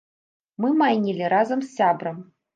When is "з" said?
1.69-1.71